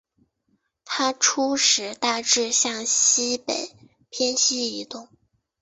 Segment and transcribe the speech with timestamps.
[0.83, 3.69] 它初时大致向西北
[4.09, 5.07] 偏西移动。